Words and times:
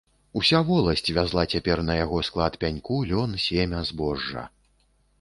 Уся 0.39 0.61
воласць 0.69 1.11
вязла 1.17 1.43
цяпер 1.57 1.83
на 1.91 1.99
яго 1.99 2.23
склад 2.31 2.59
пяньку, 2.65 3.01
лён, 3.13 3.39
семя, 3.49 3.87
збожжа. 3.95 4.51